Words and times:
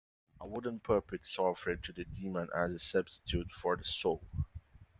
A 0.39 0.47
wooden 0.47 0.79
puppet 0.79 1.21
is 1.21 1.37
offered 1.37 1.83
to 1.83 1.93
the 1.93 2.05
demon 2.05 2.49
as 2.57 2.71
a 2.71 2.79
substitute 2.79 3.51
for 3.51 3.75
the 3.77 3.83
soul. 3.83 4.23